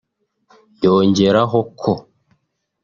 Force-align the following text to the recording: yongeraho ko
yongeraho 0.83 1.59
ko 1.81 1.91